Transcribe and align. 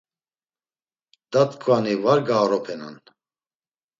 Datkvani 1.35 1.93
var 2.03 2.19
gaoropenan. 2.31 2.95